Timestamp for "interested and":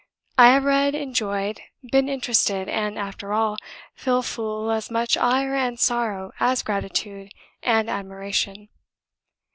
2.09-2.97